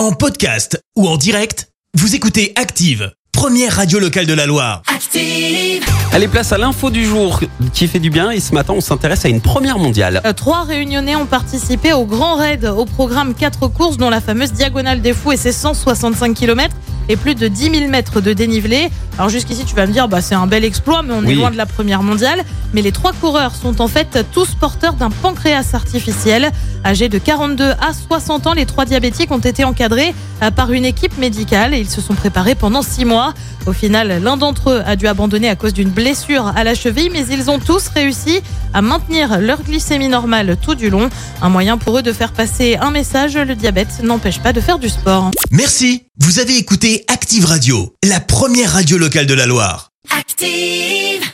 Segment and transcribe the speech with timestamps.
[0.00, 4.80] En podcast ou en direct, vous écoutez Active, première radio locale de la Loire.
[4.86, 5.84] Active.
[6.14, 7.38] Allez, place à l'info du jour
[7.74, 8.30] qui fait du bien.
[8.30, 10.22] Et ce matin, on s'intéresse à une première mondiale.
[10.24, 14.52] Euh, Trois réunionnais ont participé au Grand Raid, au programme 4 courses, dont la fameuse
[14.54, 16.74] Diagonale des Fous et ses 165 km
[17.10, 18.88] et plus de 10 000 mètres de dénivelé.
[19.18, 21.32] Alors jusqu'ici, tu vas me dire, bah, c'est un bel exploit, mais on Oui.
[21.32, 22.42] est loin de la première mondiale.
[22.72, 26.50] Mais les trois coureurs sont en fait tous porteurs d'un pancréas artificiel.
[26.84, 30.84] Âgés de 42 à 60 ans, les trois diabétiques ont été encadrés euh, par une
[30.84, 33.34] équipe médicale et ils se sont préparés pendant six mois.
[33.66, 37.10] Au final, l'un d'entre eux a dû abandonner à cause d'une blessure à la cheville,
[37.10, 38.40] mais ils ont tous réussi
[38.72, 41.10] à maintenir leur glycémie normale tout du long.
[41.42, 44.78] Un moyen pour eux de faire passer un message, le diabète n'empêche pas de faire
[44.78, 45.30] du sport.
[45.50, 49.90] Merci, vous avez écouté Active Radio, la première radio locale de la Loire.
[50.18, 51.30] Active.